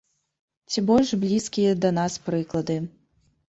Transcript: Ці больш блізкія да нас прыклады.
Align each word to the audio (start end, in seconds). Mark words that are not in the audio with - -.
Ці 0.73 0.83
больш 0.89 1.11
блізкія 1.27 1.77
да 1.83 1.93
нас 2.01 2.19
прыклады. 2.33 2.81